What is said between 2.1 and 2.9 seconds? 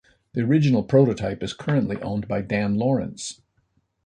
by Dan